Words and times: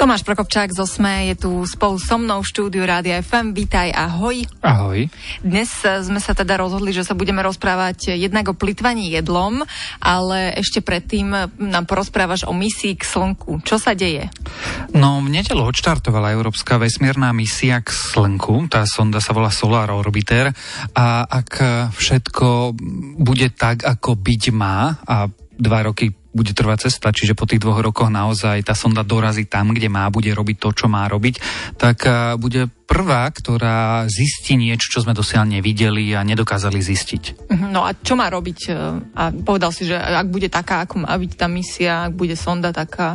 Tomáš 0.00 0.24
Prokopčák 0.24 0.72
z 0.72 0.80
Osme 0.80 1.28
je 1.28 1.44
tu 1.44 1.60
spolu 1.68 2.00
so 2.00 2.16
mnou 2.16 2.40
v 2.40 2.48
štúdiu 2.48 2.88
Rádia 2.88 3.20
FM. 3.20 3.52
Vítaj, 3.52 3.92
ahoj. 3.92 4.48
Ahoj. 4.64 5.12
Dnes 5.44 5.68
e, 5.84 6.00
sme 6.00 6.16
sa 6.16 6.32
teda 6.32 6.56
rozhodli, 6.56 6.88
že 6.96 7.04
sa 7.04 7.12
budeme 7.12 7.44
rozprávať 7.44 8.16
jednak 8.16 8.48
o 8.48 8.56
plitvaní 8.56 9.12
jedlom, 9.12 9.60
ale 10.00 10.56
ešte 10.56 10.80
predtým 10.80 11.52
nám 11.60 11.84
porozprávaš 11.84 12.48
o 12.48 12.56
misii 12.56 12.96
k 12.96 13.04
Slnku. 13.04 13.60
Čo 13.60 13.76
sa 13.76 13.92
deje? 13.92 14.32
No, 14.96 15.20
v 15.20 15.36
nedelu 15.36 15.60
odštartovala 15.68 16.32
Európska 16.32 16.80
vesmírna 16.80 17.36
misia 17.36 17.84
k 17.84 17.92
Slnku. 17.92 18.72
Tá 18.72 18.88
sonda 18.88 19.20
sa 19.20 19.36
volá 19.36 19.52
Solar 19.52 19.92
Orbiter 19.92 20.48
a 20.96 21.28
ak 21.28 21.60
všetko 21.92 22.72
bude 23.20 23.52
tak, 23.52 23.84
ako 23.84 24.16
byť 24.16 24.42
má 24.48 24.96
a 25.04 25.28
dva 25.60 25.92
roky 25.92 26.19
bude 26.30 26.54
trvať 26.54 26.90
cesta, 26.90 27.10
čiže 27.10 27.34
po 27.34 27.46
tých 27.46 27.62
dvoch 27.62 27.82
rokoch 27.82 28.10
naozaj 28.10 28.62
tá 28.62 28.74
sonda 28.74 29.02
dorazí 29.02 29.46
tam, 29.46 29.74
kde 29.74 29.90
má, 29.90 30.06
bude 30.08 30.30
robiť 30.30 30.56
to, 30.62 30.68
čo 30.70 30.86
má 30.86 31.10
robiť, 31.10 31.42
tak 31.74 32.06
bude 32.38 32.70
prvá, 32.90 33.30
ktorá 33.30 34.10
zistí 34.10 34.58
niečo, 34.58 34.90
čo 34.90 35.06
sme 35.06 35.14
dosiaľ 35.14 35.46
nevideli 35.46 36.10
a 36.10 36.26
nedokázali 36.26 36.82
zistiť. 36.82 37.46
Mhm, 37.46 37.70
no 37.70 37.86
a 37.86 37.94
čo 37.94 38.18
má 38.18 38.26
robiť? 38.26 38.58
E, 38.66 38.70
a 39.14 39.30
povedal 39.30 39.70
si, 39.70 39.86
že 39.86 39.94
ak 39.94 40.26
bude 40.26 40.50
taká, 40.50 40.82
ako 40.82 41.06
má 41.06 41.14
byť 41.14 41.32
tá 41.38 41.46
misia, 41.46 42.10
ak 42.10 42.18
bude 42.18 42.34
sonda 42.34 42.74
taká... 42.74 43.14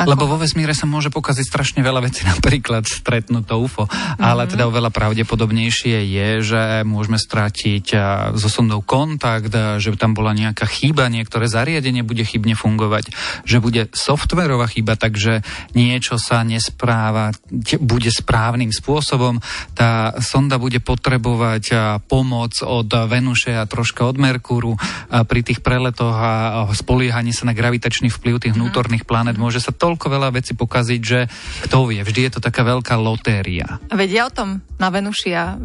Ako... 0.00 0.08
Lebo 0.08 0.24
vo 0.24 0.40
vesmíre 0.40 0.72
sa 0.72 0.88
môže 0.88 1.12
pokaziť 1.12 1.44
strašne 1.44 1.80
veľa 1.84 2.00
vecí, 2.08 2.24
napríklad 2.32 2.88
stretnúť 2.88 3.44
to 3.44 3.60
UFO. 3.60 3.84
Mm-hmm. 3.84 4.24
Ale 4.24 4.48
teda 4.48 4.64
oveľa 4.72 4.88
pravdepodobnejšie 4.88 6.00
je, 6.00 6.28
že 6.40 6.62
môžeme 6.88 7.20
stratiť 7.20 7.86
e, 7.92 7.96
so 8.40 8.48
sondou 8.48 8.80
kontakt, 8.80 9.52
e, 9.52 9.76
že 9.76 9.92
tam 10.00 10.16
bola 10.16 10.32
nejaká 10.32 10.64
chyba, 10.64 11.12
niektoré 11.12 11.44
zariadenie 11.44 12.00
bude 12.00 12.24
chybne 12.24 12.56
fungovať, 12.56 13.12
že 13.44 13.60
bude 13.60 13.92
softverová 13.92 14.64
chyba, 14.64 14.96
takže 14.96 15.44
niečo 15.76 16.16
sa 16.16 16.40
nespráva, 16.40 17.36
bude 17.84 18.08
správnym 18.08 18.72
spôsobom 18.72 19.09
spôsobom 19.10 19.42
tá 19.74 20.14
sonda 20.22 20.54
bude 20.62 20.78
potrebovať 20.78 21.98
pomoc 22.06 22.54
od 22.62 22.86
Venuše 22.86 23.58
a 23.58 23.66
troška 23.66 24.06
od 24.06 24.14
Merkúru 24.22 24.78
pri 25.10 25.40
tých 25.42 25.66
preletoch 25.66 26.14
a 26.14 26.70
spoliehaní 26.70 27.34
sa 27.34 27.50
na 27.50 27.58
gravitačný 27.58 28.06
vplyv 28.06 28.38
tých 28.38 28.54
mhm. 28.54 28.58
vnútorných 28.62 29.02
planet. 29.02 29.34
Môže 29.34 29.58
sa 29.58 29.74
toľko 29.74 30.06
veľa 30.14 30.30
vecí 30.30 30.54
pokaziť, 30.54 31.00
že 31.02 31.26
kto 31.66 31.90
vie, 31.90 32.06
vždy 32.06 32.30
je 32.30 32.32
to 32.38 32.40
taká 32.40 32.62
veľká 32.62 32.94
lotéria. 33.02 33.82
Vedia 33.90 34.30
o 34.30 34.32
tom 34.32 34.62
na 34.78 34.94
Venuši 34.94 35.30
a 35.34 35.58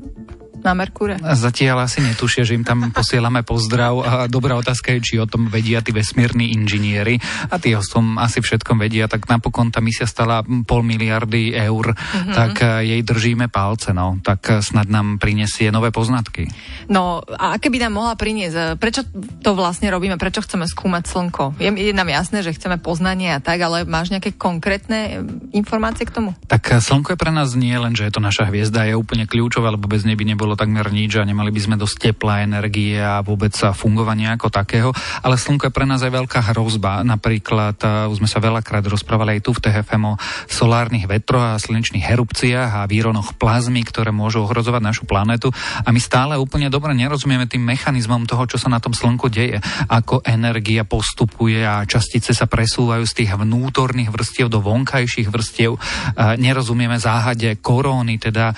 na 0.66 0.74
Merkúre? 0.74 1.22
Zatiaľ 1.22 1.86
asi 1.86 2.02
netušia, 2.02 2.42
že 2.42 2.58
im 2.58 2.66
tam 2.66 2.90
posielame 2.98 3.46
pozdrav 3.46 3.94
a 4.02 4.12
dobrá 4.26 4.58
otázka 4.58 4.98
je, 4.98 5.14
či 5.14 5.14
o 5.22 5.30
tom 5.30 5.48
vedia 5.48 5.86
tí 5.86 5.94
vesmírni 5.94 6.58
inžinieri 6.58 7.22
a 7.54 7.62
tí 7.62 7.78
o 7.78 7.84
tom 7.86 8.18
asi 8.18 8.42
všetkom 8.42 8.82
vedia, 8.82 9.06
tak 9.06 9.30
napokon 9.30 9.70
tá 9.70 9.80
misia 9.80 10.10
stala 10.10 10.42
pol 10.66 10.82
miliardy 10.82 11.54
eur, 11.54 11.94
mm-hmm. 11.94 12.34
tak 12.34 12.54
eh, 12.66 12.98
jej 12.98 13.02
držíme 13.06 13.54
palce, 13.54 13.94
no, 13.94 14.18
tak 14.26 14.42
eh, 14.50 14.66
snad 14.66 14.90
nám 14.90 15.22
prinesie 15.22 15.70
nové 15.70 15.94
poznatky. 15.94 16.50
No 16.90 17.22
a 17.22 17.56
aké 17.56 17.70
by 17.70 17.86
nám 17.86 17.94
mohla 18.02 18.16
priniesť? 18.18 18.82
Prečo 18.82 19.06
to 19.46 19.54
vlastne 19.54 19.88
robíme? 19.94 20.18
Prečo 20.18 20.42
chceme 20.42 20.66
skúmať 20.66 21.04
Slnko? 21.06 21.60
Je, 21.62 21.70
je 21.70 21.94
nám 21.94 22.10
jasné, 22.10 22.42
že 22.42 22.56
chceme 22.58 22.82
poznanie 22.82 23.38
a 23.38 23.40
tak, 23.44 23.62
ale 23.62 23.86
máš 23.86 24.10
nejaké 24.10 24.34
konkrétne 24.34 25.00
eh, 25.06 25.20
informácie 25.54 26.10
k 26.10 26.16
tomu? 26.16 26.34
Tak 26.50 26.82
Slnko 26.82 27.14
je 27.14 27.22
pre 27.22 27.30
nás 27.30 27.54
nie 27.54 27.76
len, 27.76 27.94
že 27.94 28.08
je 28.08 28.14
to 28.16 28.24
naša 28.24 28.50
hviezda, 28.50 28.88
je 28.88 28.98
úplne 28.98 29.30
kľúčové, 29.30 29.70
lebo 29.70 29.86
bez 29.86 30.08
nej 30.08 30.16
by 30.16 30.26
nebolo 30.26 30.55
takmer 30.56 30.88
nič 30.92 31.20
a 31.20 31.28
nemali 31.28 31.52
by 31.52 31.62
sme 31.62 31.76
dosť 31.76 32.12
tepla, 32.12 32.44
energie 32.44 32.98
a 33.00 33.24
vôbec 33.24 33.52
fungovania 33.56 34.36
ako 34.36 34.48
takého. 34.52 34.90
Ale 35.24 35.36
slnko 35.36 35.68
je 35.68 35.76
pre 35.76 35.84
nás 35.88 36.00
aj 36.04 36.12
veľká 36.12 36.40
hrozba. 36.56 37.04
Napríklad 37.04 37.80
už 38.12 38.20
sme 38.20 38.30
sa 38.32 38.40
veľakrát 38.40 38.88
rozprávali 38.88 39.40
aj 39.40 39.42
tu 39.44 39.52
v 39.52 39.64
TFM 39.68 40.16
o 40.16 40.20
solárnych 40.48 41.10
vetroch 41.10 41.56
a 41.56 41.60
slnečných 41.60 42.08
erupciách 42.08 42.84
a 42.84 42.88
výronoch 42.88 43.36
plazmy, 43.36 43.84
ktoré 43.84 44.16
môžu 44.16 44.46
ohrozovať 44.46 44.82
našu 44.84 45.04
planetu. 45.04 45.52
A 45.84 45.92
my 45.92 46.00
stále 46.00 46.40
úplne 46.40 46.72
dobre 46.72 46.96
nerozumieme 46.96 47.50
tým 47.50 47.66
mechanizmom 47.66 48.24
toho, 48.30 48.46
čo 48.46 48.62
sa 48.62 48.70
na 48.70 48.78
tom 48.80 48.94
slnku 48.94 49.28
deje. 49.28 49.60
Ako 49.90 50.22
energia 50.24 50.86
postupuje 50.86 51.66
a 51.66 51.84
častice 51.90 52.32
sa 52.32 52.46
presúvajú 52.46 53.04
z 53.04 53.14
tých 53.24 53.32
vnútorných 53.36 54.14
vrstiev 54.14 54.48
do 54.48 54.62
vonkajších 54.62 55.28
vrstiev. 55.34 55.76
Nerozumieme 56.16 57.02
záhade 57.02 57.58
koróny, 57.58 58.22
teda 58.22 58.54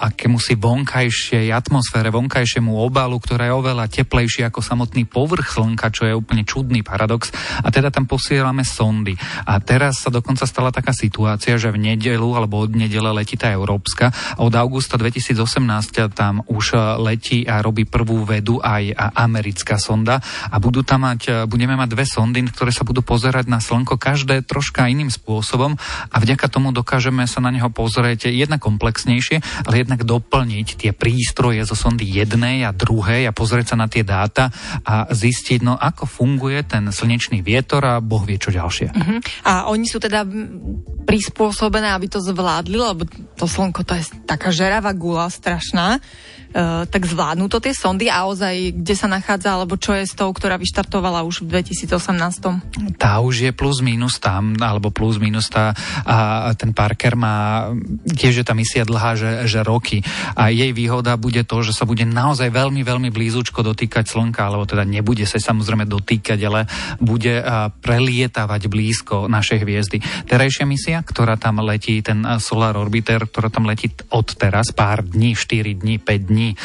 akému 0.00 0.40
si 0.40 0.56
vonkajšie 0.56 1.27
vonkajšej 1.28 1.52
atmosfére, 1.52 2.08
vonkajšiemu 2.08 2.72
obalu, 2.72 3.20
ktorá 3.20 3.52
je 3.52 3.58
oveľa 3.60 3.92
teplejšia 3.92 4.48
ako 4.48 4.64
samotný 4.64 5.04
povrch 5.04 5.60
Slnka, 5.60 5.92
čo 5.92 6.08
je 6.08 6.16
úplne 6.16 6.48
čudný 6.48 6.80
paradox. 6.80 7.28
A 7.60 7.68
teda 7.68 7.92
tam 7.92 8.08
posielame 8.08 8.64
sondy. 8.64 9.12
A 9.44 9.60
teraz 9.60 10.00
sa 10.00 10.08
dokonca 10.08 10.48
stala 10.48 10.72
taká 10.72 10.96
situácia, 10.96 11.60
že 11.60 11.68
v 11.68 11.84
nedelu 11.84 12.24
alebo 12.32 12.64
od 12.64 12.72
nedele 12.72 13.12
letí 13.12 13.36
tá 13.36 13.52
európska 13.52 14.08
a 14.08 14.40
od 14.40 14.56
augusta 14.56 14.96
2018 14.96 15.36
tam 16.16 16.40
už 16.48 16.96
letí 16.96 17.44
a 17.44 17.60
robí 17.60 17.84
prvú 17.84 18.24
vedu 18.24 18.64
aj 18.64 18.96
americká 19.12 19.76
sonda 19.76 20.24
a 20.48 20.56
budú 20.56 20.80
tam 20.80 21.04
mať, 21.04 21.44
budeme 21.44 21.76
mať 21.76 21.92
dve 21.92 22.08
sondy, 22.08 22.40
ktoré 22.48 22.72
sa 22.72 22.88
budú 22.88 23.04
pozerať 23.04 23.52
na 23.52 23.60
Slnko 23.60 24.00
každé 24.00 24.48
troška 24.48 24.88
iným 24.88 25.12
spôsobom 25.12 25.76
a 26.08 26.16
vďaka 26.16 26.48
tomu 26.48 26.72
dokážeme 26.72 27.28
sa 27.28 27.44
na 27.44 27.52
neho 27.52 27.68
pozrieť 27.68 28.32
jednak 28.32 28.64
komplexnejšie, 28.64 29.68
ale 29.68 29.84
jednak 29.84 30.08
doplniť 30.08 30.80
tie 30.80 30.96
prístroje 31.08 31.64
zo 31.64 31.72
sondy 31.72 32.04
jednej 32.04 32.68
a 32.68 32.76
druhej 32.76 33.24
a 33.24 33.32
pozrieť 33.32 33.72
sa 33.72 33.76
na 33.80 33.88
tie 33.88 34.04
dáta 34.04 34.52
a 34.84 35.08
zistiť, 35.08 35.64
no 35.64 35.72
ako 35.80 36.04
funguje 36.04 36.60
ten 36.68 36.84
slnečný 36.92 37.40
vietor 37.40 37.80
a 37.80 38.04
Boh 38.04 38.20
vie 38.28 38.36
čo 38.36 38.52
ďalšie. 38.52 38.92
Uh-huh. 38.92 39.18
A 39.48 39.72
oni 39.72 39.88
sú 39.88 39.96
teda 39.96 40.28
prispôsobené, 41.08 41.96
aby 41.96 42.12
to 42.12 42.20
zvládli, 42.20 42.76
lebo 42.76 43.08
to 43.40 43.48
slnko 43.48 43.88
to 43.88 43.96
je 43.96 44.04
taká 44.28 44.52
žeravá 44.52 44.92
gula 44.92 45.32
strašná. 45.32 45.96
E, 46.58 46.90
tak 46.90 47.06
zvládnu 47.06 47.46
to 47.46 47.62
tie 47.62 47.70
sondy 47.70 48.10
a 48.10 48.26
ozaj, 48.26 48.74
kde 48.82 48.94
sa 48.98 49.06
nachádza, 49.06 49.54
alebo 49.54 49.78
čo 49.78 49.94
je 49.94 50.10
s 50.10 50.18
tou, 50.18 50.26
ktorá 50.34 50.58
vyštartovala 50.58 51.22
už 51.22 51.46
v 51.46 51.62
2018? 51.62 52.98
Tá 52.98 53.22
už 53.22 53.46
je 53.46 53.52
plus 53.54 53.78
minus 53.78 54.18
tam, 54.18 54.58
alebo 54.58 54.90
plus 54.90 55.22
minus 55.22 55.46
tá 55.46 55.70
a 56.02 56.50
ten 56.58 56.74
Parker 56.74 57.14
má, 57.14 57.70
tiež 58.10 58.42
je 58.42 58.44
tá 58.44 58.58
misia 58.58 58.82
dlhá, 58.82 59.14
že, 59.14 59.30
že 59.46 59.62
roky 59.62 60.02
a 60.34 60.50
jej 60.50 60.74
výhoda 60.74 61.14
bude 61.14 61.46
to, 61.46 61.62
že 61.62 61.78
sa 61.78 61.86
bude 61.86 62.02
naozaj 62.02 62.50
veľmi, 62.50 62.82
veľmi 62.82 63.14
blízučko 63.14 63.62
dotýkať 63.62 64.10
Slnka, 64.10 64.42
alebo 64.42 64.66
teda 64.66 64.82
nebude 64.82 65.22
sa 65.30 65.38
samozrejme 65.38 65.86
dotýkať, 65.86 66.38
ale 66.42 66.66
bude 66.98 67.38
prelietávať 67.84 68.66
blízko 68.66 69.30
našej 69.30 69.62
hviezdy. 69.62 70.02
Terajšia 70.26 70.66
misia, 70.66 70.98
ktorá 71.06 71.38
tam 71.38 71.62
letí, 71.62 72.02
ten 72.02 72.26
Solar 72.42 72.74
Orbiter, 72.74 73.30
ktorá 73.30 73.46
tam 73.46 73.70
letí 73.70 73.94
od 74.10 74.26
teraz, 74.34 74.74
pár 74.74 75.06
dní, 75.06 75.38
4 75.38 75.78
dní, 75.78 76.02
5 76.02 76.30
dní, 76.30 76.47
dní 76.48 76.56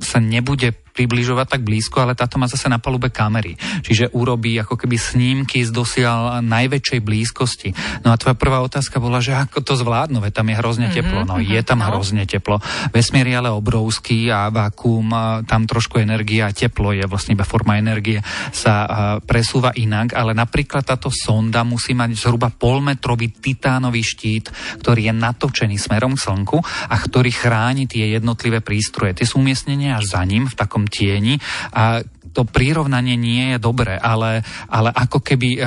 sa 0.00 0.18
nebude 0.20 0.83
približovať 0.94 1.58
tak 1.58 1.62
blízko, 1.66 2.06
ale 2.06 2.14
táto 2.14 2.38
má 2.38 2.46
zase 2.46 2.70
na 2.70 2.78
palube 2.78 3.10
kamery. 3.10 3.58
Čiže 3.82 4.14
urobí 4.14 4.54
ako 4.62 4.78
keby 4.78 4.94
snímky 4.94 5.66
z 5.66 5.74
dosiaľ 5.74 6.38
najväčšej 6.40 7.00
blízkosti. 7.02 7.68
No 8.06 8.14
a 8.14 8.18
tvoja 8.18 8.38
prvá 8.38 8.62
otázka 8.62 9.02
bola, 9.02 9.18
že 9.18 9.34
ako 9.34 9.66
to 9.66 9.74
zvládnu, 9.74 10.22
veď 10.22 10.32
tam 10.38 10.46
je 10.48 10.56
hrozne 10.56 10.86
mm-hmm, 10.88 11.02
teplo. 11.02 11.20
No 11.26 11.42
je 11.42 11.60
tam 11.66 11.82
no. 11.82 11.90
hrozne 11.90 12.24
teplo. 12.30 12.62
Vesmír 12.94 13.26
je 13.26 13.36
ale 13.36 13.50
obrovský 13.50 14.30
a 14.30 14.54
vakuum, 14.54 15.10
tam 15.50 15.66
trošku 15.66 15.98
energia 15.98 16.46
a 16.46 16.54
teplo 16.54 16.94
je 16.94 17.02
vlastne 17.10 17.34
iba 17.34 17.42
forma 17.42 17.74
energie 17.74 18.22
sa 18.54 18.86
presúva 19.26 19.74
inak, 19.74 20.14
ale 20.14 20.30
napríklad 20.30 20.86
táto 20.86 21.10
sonda 21.10 21.66
musí 21.66 21.90
mať 21.96 22.14
zhruba 22.14 22.54
polmetrový 22.54 23.34
titánový 23.34 24.06
štít, 24.06 24.54
ktorý 24.78 25.10
je 25.10 25.14
natočený 25.16 25.76
smerom 25.80 26.14
k 26.14 26.22
Slnku 26.22 26.62
a 26.62 26.94
ktorý 26.94 27.34
chráni 27.34 27.90
tie 27.90 28.14
jednotlivé 28.14 28.62
prístroje. 28.62 29.18
Tie 29.18 29.26
sú 29.26 29.42
umiestnenie 29.42 29.90
až 29.90 30.14
za 30.14 30.22
ním 30.22 30.46
v 30.46 30.54
takom 30.54 30.83
tieni. 30.88 31.38
A 31.74 32.04
to 32.34 32.42
prirovnanie 32.42 33.14
nie 33.14 33.54
je 33.54 33.58
dobré, 33.62 33.94
ale, 33.94 34.42
ale 34.66 34.90
ako 34.90 35.22
keby 35.22 35.62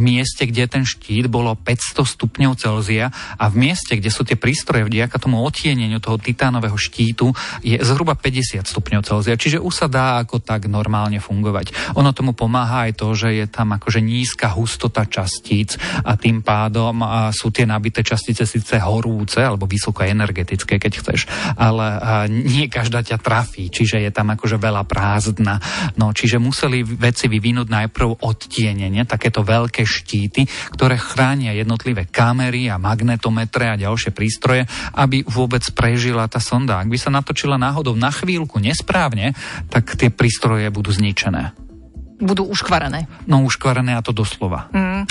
mieste, 0.00 0.42
kde 0.48 0.64
ten 0.66 0.84
štít 0.84 1.30
bolo 1.30 1.54
500 1.56 2.04
stupňov 2.04 2.52
Celzia 2.58 3.08
a 3.38 3.44
v 3.48 3.68
mieste, 3.70 3.96
kde 3.96 4.10
sú 4.12 4.26
tie 4.26 4.36
prístroje 4.36 4.84
vďaka 4.86 5.16
tomu 5.16 5.40
otieneniu 5.40 6.02
toho 6.02 6.18
titánového 6.20 6.76
štítu 6.76 7.32
je 7.62 7.78
zhruba 7.80 8.18
50 8.18 8.66
stupňov 8.66 9.02
Celzia. 9.06 9.38
Čiže 9.38 9.62
už 9.62 9.74
sa 9.74 9.86
dá 9.86 10.20
ako 10.20 10.42
tak 10.42 10.68
normálne 10.68 11.22
fungovať. 11.22 11.96
Ono 11.96 12.10
tomu 12.12 12.36
pomáha 12.36 12.90
aj 12.90 12.92
to, 13.00 13.14
že 13.16 13.32
je 13.32 13.46
tam 13.48 13.72
akože 13.78 14.04
nízka 14.04 14.52
hustota 14.52 15.08
častíc 15.08 15.78
a 16.04 16.18
tým 16.18 16.42
pádom 16.44 17.00
sú 17.32 17.54
tie 17.54 17.64
nabité 17.64 18.04
častice 18.04 18.44
síce 18.44 18.76
horúce 18.82 19.40
alebo 19.40 19.64
vysoko 19.64 20.04
energetické, 20.04 20.76
keď 20.76 20.92
chceš, 21.00 21.20
ale 21.56 22.02
nie 22.28 22.66
každá 22.66 23.00
ťa 23.00 23.22
trafí, 23.22 23.70
čiže 23.72 24.02
je 24.02 24.10
tam 24.10 24.34
akože 24.34 24.58
veľa 24.60 24.82
prázdna. 24.84 25.58
No, 25.96 26.10
čiže 26.12 26.42
museli 26.42 26.82
veci 26.82 27.30
vyvinúť 27.30 27.68
najprv 27.70 28.22
odtienenie, 28.26 29.06
takéto 29.06 29.46
veľké 29.46 29.85
štíty, 29.86 30.50
ktoré 30.74 30.98
chránia 30.98 31.54
jednotlivé 31.54 32.10
kamery 32.10 32.66
a 32.66 32.76
magnetometre 32.76 33.70
a 33.70 33.80
ďalšie 33.80 34.10
prístroje, 34.10 34.66
aby 34.98 35.22
vôbec 35.24 35.62
prežila 35.72 36.26
tá 36.26 36.42
sonda. 36.42 36.82
Ak 36.82 36.90
by 36.90 36.98
sa 36.98 37.14
natočila 37.14 37.56
náhodou 37.56 37.94
na 37.94 38.10
chvíľku 38.10 38.58
nesprávne, 38.58 39.32
tak 39.70 39.94
tie 39.94 40.10
prístroje 40.10 40.68
budú 40.74 40.90
zničené 40.90 41.66
budú 42.16 42.48
uškvarené. 42.48 43.28
No 43.28 43.44
uškvarené 43.44 43.92
a 43.92 44.00
to 44.00 44.16
doslova. 44.16 44.72
Mm, 44.72 45.04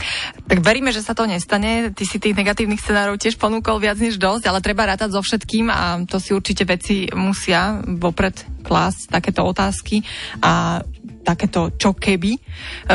tak 0.49 0.59
veríme, 0.65 0.89
že 0.89 1.05
sa 1.05 1.13
to 1.13 1.29
nestane. 1.29 1.93
Ty 1.93 2.03
si 2.05 2.17
tých 2.17 2.33
negatívnych 2.33 2.81
scenárov 2.81 3.21
tiež 3.21 3.37
ponúkol 3.37 3.77
viac 3.77 4.01
než 4.01 4.17
dosť, 4.17 4.49
ale 4.49 4.65
treba 4.65 4.89
rátať 4.89 5.13
so 5.13 5.21
všetkým 5.21 5.69
a 5.69 6.01
to 6.09 6.17
si 6.17 6.33
určite 6.33 6.65
veci 6.65 7.05
musia 7.13 7.77
vopred 7.85 8.65
klásť 8.65 9.13
takéto 9.13 9.45
otázky 9.45 10.01
a 10.41 10.81
takéto 11.25 11.73
čo 11.73 11.97
keby. 11.97 12.37
E, 12.37 12.39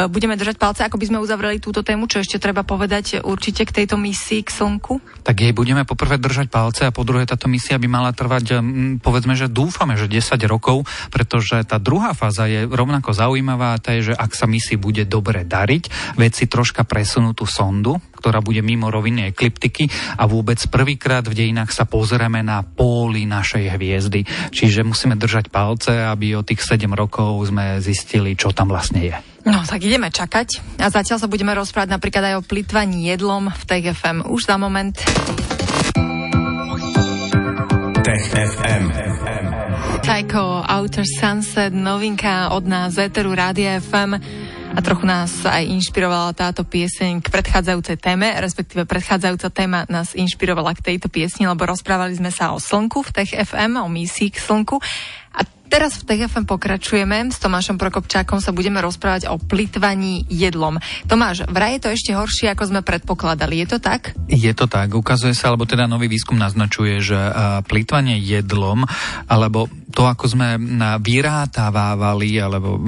budeme 0.06 0.38
držať 0.38 0.56
palce, 0.56 0.86
ako 0.86 0.96
by 0.96 1.06
sme 1.10 1.18
uzavreli 1.18 1.58
túto 1.58 1.82
tému, 1.82 2.06
čo 2.06 2.22
ešte 2.22 2.38
treba 2.38 2.62
povedať 2.62 3.26
určite 3.26 3.66
k 3.66 3.82
tejto 3.82 3.98
misii 3.98 4.46
k 4.46 4.50
Slnku? 4.54 5.26
Tak 5.26 5.42
jej 5.42 5.50
budeme 5.50 5.82
poprvé 5.82 6.16
držať 6.22 6.46
palce 6.46 6.86
a 6.86 6.94
po 6.94 7.02
druhé 7.02 7.26
táto 7.26 7.50
misia 7.50 7.76
by 7.76 7.90
mala 7.90 8.14
trvať, 8.14 8.62
povedzme, 9.02 9.34
že 9.34 9.50
dúfame, 9.50 9.98
že 9.98 10.06
10 10.06 10.38
rokov, 10.46 10.86
pretože 11.10 11.58
tá 11.66 11.82
druhá 11.82 12.14
fáza 12.14 12.46
je 12.46 12.70
rovnako 12.70 13.10
zaujímavá, 13.10 13.74
tá 13.82 13.98
je, 13.98 14.12
že 14.12 14.14
ak 14.14 14.30
sa 14.32 14.46
misii 14.46 14.78
bude 14.78 15.02
dobre 15.04 15.42
dariť, 15.42 16.14
veci 16.14 16.46
troška 16.46 16.86
presunú 16.86 17.34
tú 17.34 17.44
sondu, 17.44 17.98
ktorá 18.20 18.44
bude 18.44 18.60
mimo 18.60 18.92
roviny 18.92 19.32
ekliptiky 19.32 19.88
a 20.20 20.28
vôbec 20.28 20.60
prvýkrát 20.68 21.24
v 21.24 21.32
dejinách 21.32 21.72
sa 21.72 21.88
pozrieme 21.88 22.44
na 22.44 22.60
póly 22.60 23.24
našej 23.24 23.80
hviezdy. 23.80 24.28
Čiže 24.52 24.84
musíme 24.84 25.16
držať 25.16 25.48
palce, 25.48 26.04
aby 26.04 26.36
o 26.36 26.44
tých 26.44 26.60
7 26.60 26.84
rokov 26.92 27.48
sme 27.48 27.80
zistili, 27.80 28.36
čo 28.36 28.52
tam 28.52 28.68
vlastne 28.68 29.00
je. 29.00 29.16
No, 29.48 29.64
tak 29.64 29.80
ideme 29.80 30.12
čakať. 30.12 30.78
A 30.84 30.92
zatiaľ 30.92 31.16
sa 31.16 31.24
budeme 31.24 31.56
rozprávať 31.56 31.96
napríklad 31.96 32.22
aj 32.28 32.34
o 32.38 32.46
plitvaní 32.46 33.08
jedlom 33.08 33.48
v 33.48 33.62
TGFM. 33.64 34.28
Už 34.28 34.44
za 34.44 34.60
moment. 34.60 34.92
Tech 38.04 38.24
FM. 38.36 38.84
Outer 40.70 41.06
Sunset, 41.06 41.70
novinka 41.70 42.50
od 42.50 42.66
nás 42.66 42.98
z 42.98 43.08
Eteru 43.08 43.30
Rádia 43.30 43.78
FM 43.78 44.18
a 44.70 44.78
trochu 44.78 45.02
nás 45.02 45.42
aj 45.42 45.66
inšpirovala 45.66 46.30
táto 46.30 46.62
pieseň 46.62 47.20
k 47.20 47.28
predchádzajúcej 47.28 47.98
téme, 47.98 48.30
respektíve 48.38 48.86
predchádzajúca 48.86 49.48
téma 49.50 49.82
nás 49.90 50.14
inšpirovala 50.14 50.78
k 50.78 50.94
tejto 50.94 51.10
piesni, 51.10 51.50
lebo 51.50 51.66
rozprávali 51.66 52.14
sme 52.14 52.30
sa 52.30 52.54
o 52.54 52.62
slnku 52.62 53.02
v 53.02 53.10
Tech 53.10 53.30
FM, 53.34 53.82
o 53.82 53.90
misii 53.90 54.30
k 54.30 54.38
slnku. 54.38 54.78
A 55.34 55.42
teraz 55.70 56.02
v 56.02 56.10
TFM 56.10 56.50
pokračujeme. 56.50 57.30
S 57.30 57.38
Tomášom 57.38 57.78
Prokopčákom 57.78 58.42
sa 58.42 58.50
budeme 58.50 58.82
rozprávať 58.82 59.30
o 59.30 59.38
plitvaní 59.38 60.26
jedlom. 60.26 60.82
Tomáš, 61.06 61.46
vraj 61.46 61.78
je 61.78 61.86
to 61.86 61.94
ešte 61.94 62.10
horšie, 62.12 62.50
ako 62.50 62.64
sme 62.66 62.80
predpokladali. 62.82 63.62
Je 63.62 63.66
to 63.70 63.78
tak? 63.78 64.18
Je 64.26 64.50
to 64.50 64.66
tak. 64.66 64.90
Ukazuje 64.90 65.32
sa, 65.32 65.54
alebo 65.54 65.70
teda 65.70 65.86
nový 65.86 66.10
výskum 66.10 66.34
naznačuje, 66.34 66.98
že 66.98 67.18
plýtvanie 67.70 68.18
jedlom, 68.18 68.82
alebo 69.30 69.70
to, 69.90 70.06
ako 70.06 70.26
sme 70.30 70.58
vyrátavávali 71.02 72.38
alebo 72.38 72.78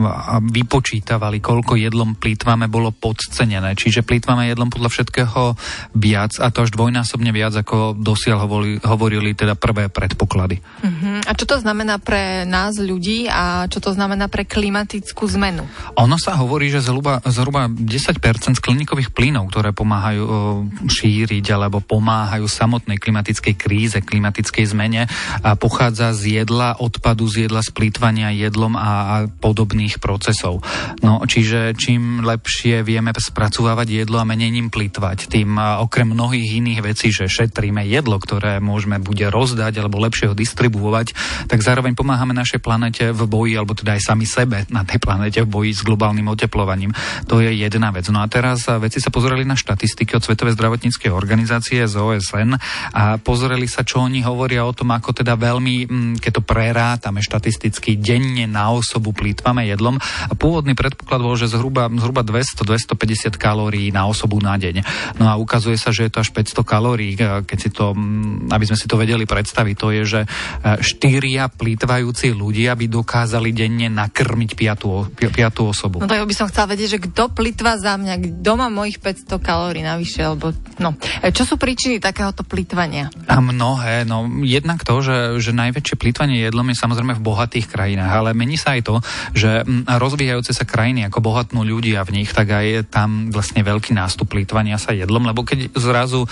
vypočítavali, 0.50 1.42
koľko 1.42 1.74
jedlom 1.74 2.14
plýtvame, 2.18 2.70
bolo 2.70 2.94
podcenené. 2.94 3.74
Čiže 3.74 4.06
plýtvame 4.06 4.50
jedlom 4.50 4.70
podľa 4.70 4.90
všetkého 4.90 5.54
viac 5.98 6.38
a 6.38 6.50
to 6.50 6.66
až 6.66 6.70
dvojnásobne 6.74 7.30
viac, 7.30 7.54
ako 7.58 7.94
dosiaľ 7.98 8.46
hovorili, 8.46 8.78
hovorili 8.82 9.30
teda 9.34 9.58
prvé 9.58 9.90
predpoklady. 9.90 10.62
Uh-huh. 10.62 11.18
A 11.26 11.34
čo 11.34 11.46
to 11.46 11.58
znamená 11.58 11.98
pre 11.98 12.46
nás 12.46 12.71
ľudí 12.80 13.26
a 13.26 13.66
čo 13.66 13.82
to 13.82 13.90
znamená 13.92 14.30
pre 14.30 14.46
klimatickú 14.46 15.26
zmenu? 15.36 15.66
Ono 15.98 16.16
sa 16.16 16.38
hovorí, 16.38 16.70
že 16.70 16.80
zhruba, 16.80 17.20
zhruba 17.26 17.66
10% 17.66 18.22
skleníkových 18.56 19.10
plynov, 19.10 19.50
ktoré 19.50 19.74
pomáhajú 19.74 20.24
šíriť 20.86 21.44
alebo 21.50 21.82
pomáhajú 21.82 22.46
samotnej 22.46 23.02
klimatickej 23.02 23.54
kríze, 23.58 23.98
klimatickej 23.98 24.64
zmene, 24.70 25.10
a 25.42 25.58
pochádza 25.58 26.14
z 26.14 26.40
jedla 26.40 26.78
od 26.78 26.92
odpadu 27.02 27.26
z 27.26 27.50
jedla, 27.50 27.66
splýtvania 27.66 28.30
jedlom 28.30 28.78
a 28.78 29.26
podobných 29.26 29.98
procesov. 29.98 30.62
No, 31.02 31.24
čiže 31.26 31.74
čím 31.74 32.22
lepšie 32.22 32.86
vieme 32.86 33.10
spracovávať 33.10 34.06
jedlo 34.06 34.22
a 34.22 34.28
menej 34.28 34.54
ním 34.54 34.70
plýtvať, 34.70 35.26
tým 35.26 35.58
okrem 35.58 36.14
mnohých 36.14 36.62
iných 36.62 36.80
vecí, 36.86 37.10
že 37.10 37.26
šetríme 37.26 37.82
jedlo, 37.90 38.22
ktoré 38.22 38.62
môžeme 38.62 39.02
bude 39.02 39.26
rozdať 39.26 39.82
alebo 39.82 39.98
lepšie 39.98 40.30
ho 40.30 40.38
distribuovať, 40.38 41.18
tak 41.50 41.58
zároveň 41.58 41.98
pomáhame 41.98 42.38
našej 42.38 42.61
planete 42.62 43.10
v 43.10 43.26
boji, 43.26 43.58
alebo 43.58 43.74
teda 43.74 43.98
aj 43.98 44.02
sami 44.06 44.24
sebe 44.24 44.62
na 44.70 44.86
tej 44.86 45.02
planete 45.02 45.42
v 45.42 45.50
boji 45.50 45.72
s 45.74 45.82
globálnym 45.82 46.30
oteplovaním. 46.30 46.94
To 47.26 47.42
je 47.42 47.50
jedna 47.50 47.90
vec. 47.90 48.06
No 48.14 48.22
a 48.22 48.30
teraz 48.30 48.70
veci 48.78 49.02
sa 49.02 49.10
pozerali 49.10 49.42
na 49.42 49.58
štatistiky 49.58 50.14
od 50.14 50.22
Svetovej 50.22 50.54
zdravotníckej 50.54 51.10
organizácie 51.10 51.82
z 51.82 51.94
OSN 51.98 52.54
a 52.94 53.18
pozreli 53.18 53.66
sa, 53.66 53.82
čo 53.82 54.06
oni 54.06 54.22
hovoria 54.22 54.62
o 54.62 54.70
tom, 54.70 54.94
ako 54.94 55.10
teda 55.10 55.34
veľmi, 55.34 55.74
mm, 55.90 56.14
keď 56.22 56.32
to 56.38 56.42
prerá 56.46 56.92
rátame 56.92 57.24
štatisticky 57.24 57.96
denne 57.96 58.44
na 58.44 58.68
osobu 58.68 59.16
plýtvame 59.16 59.64
jedlom 59.72 59.96
a 60.28 60.32
pôvodný 60.36 60.76
predpoklad 60.76 61.24
bol, 61.24 61.40
že 61.40 61.48
zhruba, 61.48 61.88
zhruba 61.88 62.20
200-250 62.20 63.32
kalórií 63.40 63.88
na 63.88 64.04
osobu 64.04 64.36
na 64.44 64.60
deň. 64.60 64.84
No 65.16 65.32
a 65.32 65.40
ukazuje 65.40 65.80
sa, 65.80 65.88
že 65.88 66.04
je 66.04 66.12
to 66.12 66.20
až 66.20 66.30
500 66.36 66.60
kalórií, 66.68 67.16
keď 67.16 67.58
si 67.58 67.72
to, 67.72 67.96
mm, 67.96 68.52
aby 68.52 68.64
sme 68.68 68.76
si 68.76 68.84
to 68.84 69.00
vedeli 69.00 69.24
predstaviť, 69.24 69.74
to 69.80 69.88
je, 69.96 70.02
že 70.04 70.20
e, 70.22 70.28
štyria 70.84 71.48
plýtvajúci 71.48 72.36
ľudia 72.36 72.51
by 72.52 72.86
dokázali 72.86 73.50
denne 73.56 73.88
nakrmiť 73.88 74.50
piatú, 74.54 75.08
piatú 75.16 75.72
osobu. 75.72 76.04
No 76.04 76.08
tak 76.08 76.22
by 76.22 76.36
som 76.36 76.46
chcela 76.52 76.76
vedieť, 76.76 76.98
že 76.98 77.04
kto 77.10 77.32
plýtva 77.32 77.80
za 77.80 77.96
mňa, 77.96 78.14
kto 78.20 78.52
má 78.54 78.68
mojich 78.68 79.00
500 79.00 79.40
kalórií 79.40 79.82
navyše, 79.82 80.22
alebo 80.22 80.52
no. 80.78 80.94
E, 81.24 81.32
čo 81.32 81.48
sú 81.48 81.56
príčiny 81.56 81.98
takéhoto 81.98 82.44
plýtvania? 82.44 83.08
A 83.26 83.40
mnohé, 83.40 84.04
no 84.04 84.28
jednak 84.44 84.84
to, 84.84 85.00
že, 85.00 85.40
že 85.40 85.56
najväčšie 85.56 85.96
plýtvanie 85.96 86.44
jedlom 86.44 86.68
je 86.70 86.76
samozrejme 86.76 87.16
v 87.16 87.24
bohatých 87.24 87.66
krajinách, 87.72 88.12
ale 88.12 88.30
mení 88.36 88.60
sa 88.60 88.76
aj 88.76 88.82
to, 88.84 88.94
že 89.32 89.64
rozvíjajúce 89.86 90.52
sa 90.52 90.68
krajiny, 90.68 91.08
ako 91.08 91.24
bohatnú 91.24 91.64
ľudia 91.64 92.04
v 92.04 92.22
nich, 92.22 92.30
tak 92.30 92.52
aj 92.52 92.92
tam 92.92 93.32
vlastne 93.32 93.64
veľký 93.64 93.96
nástup 93.96 94.28
plýtvania 94.28 94.76
sa 94.76 94.92
jedlom, 94.92 95.24
lebo 95.28 95.46
keď 95.46 95.72
zrazu 95.76 96.28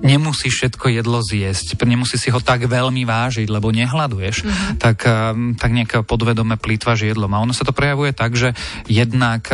nemusí 0.00 0.48
všetko 0.52 0.90
jedlo 0.90 1.20
zjesť, 1.24 1.76
nemusí 1.84 2.16
si 2.16 2.28
ho 2.32 2.40
tak 2.40 2.66
veľmi 2.68 3.04
vážiť, 3.04 3.48
lebo 3.48 3.72
nehľaduješ, 3.72 4.36
mm-hmm. 4.44 4.76
tak, 4.80 5.04
tak 5.56 5.70
nejak 5.70 6.04
podvedome 6.04 6.56
plýtvaš 6.56 7.08
jedlom. 7.10 7.32
A 7.36 7.42
ono 7.42 7.52
sa 7.56 7.64
to 7.64 7.76
prejavuje 7.76 8.12
tak, 8.16 8.34
že 8.36 8.56
jednak 8.88 9.48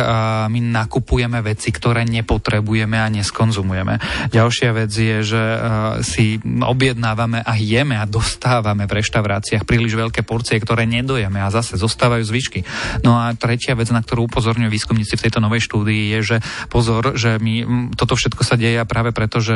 my 0.47 0.59
nakupujeme 0.59 1.39
veci, 1.43 1.71
ktoré 1.71 2.07
nepotrebujeme 2.07 2.97
a 2.97 3.07
neskonzumujeme. 3.11 3.99
Ďalšia 4.31 4.69
vec 4.73 4.91
je, 4.91 5.17
že 5.23 5.43
si 6.03 6.39
objednávame 6.43 7.43
a 7.43 7.53
jeme 7.59 7.99
a 7.99 8.09
dostávame 8.09 8.87
v 8.87 9.01
reštauráciách 9.03 9.67
príliš 9.67 9.97
veľké 9.97 10.23
porcie, 10.23 10.57
ktoré 10.57 10.87
nedojeme 10.87 11.41
a 11.41 11.53
zase 11.53 11.75
zostávajú 11.75 12.23
zvyšky. 12.23 12.63
No 13.03 13.19
a 13.19 13.35
tretia 13.35 13.75
vec, 13.75 13.91
na 13.91 14.01
ktorú 14.01 14.31
upozorňujú 14.31 14.69
výskumníci 14.71 15.19
v 15.19 15.23
tejto 15.27 15.39
novej 15.43 15.65
štúdii, 15.67 16.17
je, 16.17 16.19
že 16.23 16.37
pozor, 16.71 17.17
že 17.17 17.37
my, 17.41 17.89
toto 17.97 18.15
všetko 18.15 18.41
sa 18.45 18.55
deje 18.55 18.79
práve 18.87 19.11
preto, 19.11 19.41
že 19.41 19.55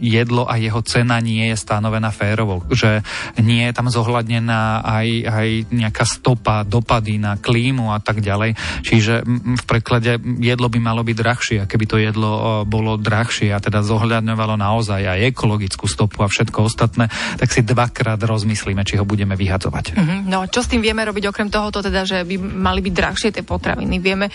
je 0.00 0.15
jedlo 0.22 0.48
a 0.48 0.56
jeho 0.56 0.80
cena 0.80 1.20
nie 1.20 1.52
je 1.52 1.56
stanovená 1.56 2.08
férovo, 2.10 2.64
že 2.72 3.04
nie 3.40 3.68
je 3.68 3.72
tam 3.76 3.92
zohľadnená 3.92 4.82
aj, 4.82 5.08
aj 5.26 5.48
nejaká 5.70 6.04
stopa, 6.08 6.64
dopady 6.64 7.20
na 7.20 7.36
klímu 7.36 7.92
a 7.92 8.00
tak 8.00 8.24
ďalej. 8.24 8.56
Čiže 8.82 9.26
v 9.60 9.64
preklade 9.68 10.16
jedlo 10.40 10.72
by 10.72 10.78
malo 10.80 11.02
byť 11.04 11.16
drahšie 11.16 11.56
a 11.62 11.68
keby 11.68 11.84
to 11.84 11.96
jedlo 12.00 12.64
bolo 12.64 12.96
drahšie 12.96 13.52
a 13.52 13.60
teda 13.60 13.84
zohľadňovalo 13.84 14.56
naozaj 14.56 15.02
aj 15.04 15.20
ekologickú 15.36 15.84
stopu 15.86 16.24
a 16.24 16.30
všetko 16.30 16.58
ostatné, 16.66 17.12
tak 17.36 17.52
si 17.52 17.60
dvakrát 17.66 18.18
rozmyslíme, 18.22 18.82
či 18.82 18.96
ho 18.96 19.04
budeme 19.04 19.36
vyhadzovať. 19.36 19.94
Mm-hmm. 19.94 20.20
No 20.30 20.46
čo 20.48 20.64
s 20.64 20.70
tým 20.70 20.80
vieme 20.80 21.04
robiť 21.04 21.28
okrem 21.28 21.48
tohoto, 21.52 21.84
teda, 21.84 22.06
že 22.06 22.22
by 22.24 22.36
mali 22.38 22.80
byť 22.80 22.94
drahšie 22.94 23.30
tie 23.34 23.44
potraviny? 23.44 23.98
Vieme 23.98 24.26
e, 24.28 24.32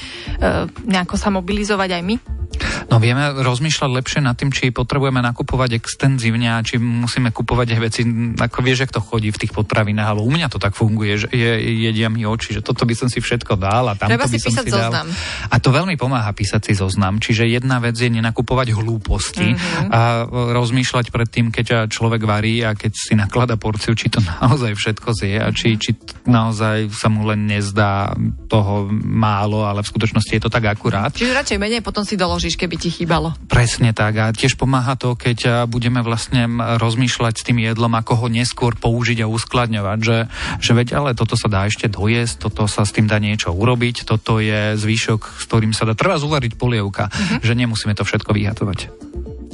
nejako 0.68 1.16
sa 1.18 1.34
mobilizovať 1.34 1.90
aj 1.98 2.04
my? 2.04 2.16
No 2.91 3.00
vieme 3.00 3.31
rozmýšľať 3.31 3.88
lepšie 3.88 4.19
nad 4.19 4.36
tým, 4.36 4.51
či 4.51 4.75
potrebujeme 4.75 5.24
nakupovať 5.24 5.79
extenzívne 5.79 6.51
a 6.51 6.60
či 6.60 6.75
musíme 6.75 7.31
kupovať 7.31 7.67
aj 7.71 7.79
veci, 7.79 8.01
ako 8.36 8.60
vieš, 8.60 8.83
ak 8.83 8.91
to 8.91 9.00
chodí 9.00 9.31
v 9.31 9.39
tých 9.39 9.55
potravinách, 9.55 10.12
alebo 10.12 10.27
u 10.27 10.31
mňa 10.36 10.51
to 10.51 10.60
tak 10.60 10.75
funguje, 10.75 11.24
že 11.24 11.27
je, 11.31 11.51
jedia 11.88 12.12
mi 12.12 12.27
oči, 12.27 12.60
že 12.60 12.60
toto 12.60 12.83
by 12.83 12.91
som 12.91 13.07
si 13.07 13.24
všetko 13.24 13.55
dal 13.55 13.88
a 13.88 13.95
Treba 13.95 14.27
by 14.27 14.36
si 14.36 14.51
som 14.51 14.60
si 14.60 14.75
dal. 14.75 14.91
A 15.48 15.55
to 15.63 15.71
veľmi 15.71 15.95
pomáha 15.95 16.36
písať 16.36 16.67
si 16.67 16.74
zoznam. 16.75 17.24
Čiže 17.24 17.48
jedna 17.48 17.79
vec 17.79 17.95
je 17.95 18.12
nenakupovať 18.12 18.75
hlúposti 18.75 19.55
mm-hmm. 19.55 19.88
a 19.88 20.27
rozmýšľať 20.51 21.15
pred 21.15 21.31
tým, 21.31 21.48
keď 21.48 21.88
človek 21.88 22.27
varí 22.27 22.60
a 22.67 22.75
keď 22.75 22.91
si 22.91 23.15
naklada 23.15 23.55
porciu, 23.55 23.95
či 23.95 24.12
to 24.12 24.19
naozaj 24.19 24.75
všetko 24.75 25.10
zje 25.15 25.39
a 25.39 25.48
či, 25.55 25.79
či 25.79 25.95
naozaj 26.27 26.91
sa 26.91 27.07
mu 27.07 27.24
len 27.24 27.48
nezdá 27.48 28.12
toho 28.51 28.91
málo, 28.91 29.63
ale 29.63 29.79
v 29.79 29.88
skutočnosti 29.88 30.33
je 30.36 30.43
to 30.43 30.51
tak 30.51 30.67
akurát. 30.67 31.15
Čiže 31.15 31.31
radšej 31.31 31.55
menej 31.62 31.79
potom 31.79 32.03
si 32.03 32.19
doložíš, 32.19 32.60
keby 32.60 32.81
ti 32.82 32.90
chýbalo. 32.90 33.38
Presne 33.46 33.94
tak 33.94 34.18
a 34.18 34.34
tiež 34.34 34.58
pomáha 34.58 34.98
to, 34.98 35.14
keď 35.14 35.70
budeme 35.70 36.02
vlastne 36.02 36.50
rozmýšľať 36.82 37.34
s 37.38 37.46
tým 37.46 37.62
jedlom, 37.62 37.94
ako 37.94 38.26
ho 38.26 38.28
neskôr 38.28 38.74
použiť 38.74 39.22
a 39.22 39.30
uskladňovať, 39.30 40.00
že, 40.02 40.18
že 40.58 40.72
veď 40.74 40.98
ale 40.98 41.10
toto 41.14 41.38
sa 41.38 41.46
dá 41.46 41.70
ešte 41.70 41.86
dojesť, 41.86 42.50
toto 42.50 42.66
sa 42.66 42.82
s 42.82 42.92
tým 42.92 43.06
dá 43.06 43.22
niečo 43.22 43.54
urobiť, 43.54 44.10
toto 44.10 44.42
je 44.42 44.74
zvýšok, 44.82 45.22
s 45.38 45.44
ktorým 45.46 45.78
sa 45.78 45.86
dá 45.86 45.94
treba 45.94 46.18
zuvariť 46.18 46.58
polievka, 46.58 47.14
uh-huh. 47.14 47.46
že 47.46 47.54
nemusíme 47.54 47.94
to 47.94 48.02
všetko 48.02 48.34
vyhatovať 48.34 48.80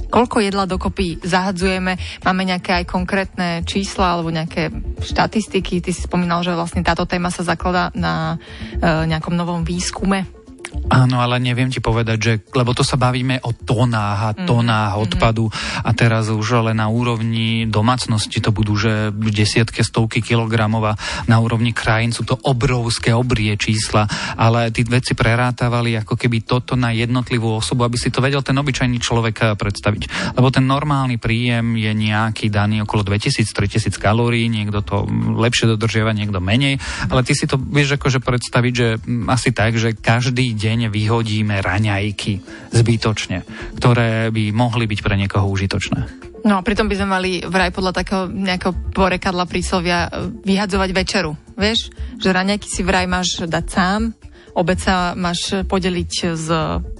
koľko 0.08 0.40
jedla 0.40 0.66
dokopy 0.66 1.20
zahadzujeme, 1.20 2.00
máme 2.24 2.44
nejaké 2.48 2.84
aj 2.84 2.86
konkrétne 2.88 3.50
čísla 3.68 4.16
alebo 4.18 4.32
nejaké 4.32 4.72
štatistiky. 5.04 5.84
Ty 5.84 5.92
si 5.92 6.02
spomínal, 6.08 6.42
že 6.42 6.56
vlastne 6.56 6.82
táto 6.82 7.04
téma 7.04 7.30
sa 7.30 7.44
zakladá 7.44 7.92
na 7.94 8.40
e, 8.80 8.88
nejakom 9.12 9.36
novom 9.36 9.68
výskume. 9.68 10.37
Áno, 10.88 11.20
ale 11.20 11.44
neviem 11.44 11.68
ti 11.68 11.84
povedať, 11.84 12.18
že, 12.18 12.34
lebo 12.56 12.72
to 12.72 12.82
sa 12.82 12.96
bavíme 12.96 13.44
o 13.44 13.52
tónách 13.52 14.20
a 14.24 14.32
mhm, 14.32 14.48
tónách 14.48 14.92
mm-hmm. 14.96 15.06
odpadu 15.12 15.46
a 15.84 15.90
teraz 15.92 16.32
už 16.32 16.64
ale 16.64 16.72
na 16.72 16.88
úrovni 16.88 17.68
domácnosti 17.68 18.40
to 18.40 18.56
budú, 18.56 18.80
že 18.80 19.12
desiatke, 19.12 19.84
stovky 19.84 20.24
kilogramov 20.24 20.96
a 20.96 20.98
na 21.28 21.44
úrovni 21.44 21.76
krajín 21.76 22.16
sú 22.16 22.24
to 22.24 22.40
obrovské, 22.48 23.12
obrie 23.12 23.54
čísla, 23.60 24.08
ale 24.40 24.72
tí 24.72 24.88
veci 24.88 25.12
prerátavali 25.12 26.00
ako 26.00 26.16
keby 26.16 26.48
toto 26.48 26.80
na 26.80 26.96
jednotlivú 26.96 27.60
osobu, 27.60 27.84
aby 27.84 28.00
si 28.00 28.08
to 28.08 28.24
vedel 28.24 28.40
ten 28.40 28.56
obyčajný 28.56 28.98
človek 29.04 29.36
eh, 29.44 29.48
predstaviť. 29.60 30.34
Lebo 30.40 30.48
ten 30.50 30.64
normálny 30.64 31.20
príjem 31.20 31.76
je 31.76 31.92
nejaký 31.92 32.48
daný 32.48 32.88
okolo 32.88 33.04
2000-3000 33.04 33.92
kalórií, 34.00 34.48
niekto 34.48 34.80
to 34.82 35.04
lepšie 35.36 35.68
dodržiava, 35.68 36.16
niekto 36.16 36.40
menej, 36.40 36.80
ale 37.12 37.22
ty 37.28 37.36
si 37.36 37.44
to 37.44 37.60
vieš 37.60 38.00
akože 38.00 38.24
predstaviť, 38.24 38.74
že 38.74 38.88
mm, 38.98 39.28
asi 39.28 39.50
tak, 39.52 39.76
že 39.76 39.98
každý 39.98 40.56
deň 40.56 40.77
vyhodíme 40.86 41.66
raňajky 41.66 42.34
zbytočne, 42.78 43.42
ktoré 43.82 44.30
by 44.30 44.54
mohli 44.54 44.86
byť 44.86 45.00
pre 45.02 45.18
niekoho 45.18 45.50
užitočné. 45.50 46.30
No, 46.46 46.62
pritom 46.62 46.86
by 46.86 46.96
sme 46.96 47.10
mali 47.10 47.32
vraj 47.42 47.74
podľa 47.74 48.06
takého 48.06 48.30
nejakého 48.30 48.94
porekadla 48.94 49.50
príslovia 49.50 50.06
e, 50.06 50.32
vyhadzovať 50.46 50.90
večeru. 50.94 51.34
Vieš, 51.58 51.90
že 52.22 52.30
raňajky 52.30 52.70
si 52.70 52.86
vraj 52.86 53.10
máš 53.10 53.42
dať 53.44 53.66
sám, 53.66 54.14
obed 54.58 54.82
sa 54.82 55.14
máš 55.14 55.54
podeliť 55.70 56.12
s 56.34 56.48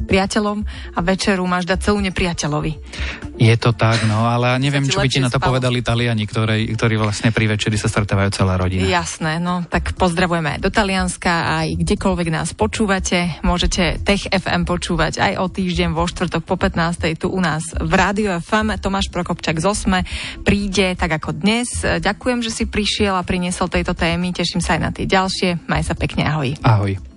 priateľom 0.06 0.58
a 0.94 1.00
večeru 1.02 1.44
máš 1.50 1.66
dať 1.66 1.80
celú 1.90 2.00
nepriateľovi. 2.06 2.72
Je 3.38 3.54
to 3.54 3.70
tak, 3.74 4.02
no, 4.10 4.26
ale 4.26 4.58
neviem, 4.58 4.86
čo 4.86 4.98
by 4.98 5.10
ti 5.10 5.22
na 5.22 5.30
to 5.30 5.38
spalo. 5.38 5.58
povedali 5.58 5.86
Taliani, 5.86 6.26
ktorí, 6.26 6.74
ktorí 6.74 6.98
vlastne 6.98 7.30
pri 7.30 7.54
večeri 7.54 7.78
sa 7.78 7.86
stretávajú 7.86 8.34
celá 8.34 8.58
rodina. 8.58 8.82
Jasné, 8.82 9.38
no, 9.38 9.62
tak 9.66 9.94
pozdravujeme 9.94 10.58
aj 10.58 10.60
do 10.62 10.74
Talianska, 10.74 11.62
aj 11.62 11.78
kdekoľvek 11.78 12.28
nás 12.34 12.58
počúvate. 12.58 13.38
Môžete 13.46 14.02
Tech 14.02 14.26
FM 14.26 14.66
počúvať 14.66 15.22
aj 15.22 15.34
o 15.38 15.46
týždeň 15.54 15.94
vo 15.94 16.10
štvrtok 16.10 16.42
po 16.50 16.58
15. 16.58 17.14
tu 17.14 17.30
u 17.30 17.38
nás 17.38 17.62
v 17.78 17.92
Rádiu 17.94 18.34
FM. 18.42 18.74
Tomáš 18.82 19.14
Prokopčak 19.14 19.62
z 19.62 19.70
Osme 19.70 20.00
príde 20.42 20.98
tak 20.98 21.22
ako 21.22 21.38
dnes. 21.38 21.86
Ďakujem, 21.86 22.42
že 22.42 22.50
si 22.50 22.64
prišiel 22.66 23.14
a 23.14 23.22
priniesol 23.22 23.70
tejto 23.70 23.94
témy. 23.94 24.34
Teším 24.34 24.66
sa 24.66 24.78
aj 24.78 24.82
na 24.82 24.90
tie 24.90 25.06
ďalšie. 25.06 25.70
Maj 25.70 25.86
sa 25.86 25.94
pekne, 25.94 26.26
ahoj. 26.26 26.58
Ahoj. 26.66 27.17